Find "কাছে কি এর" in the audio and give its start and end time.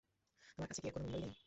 0.67-0.93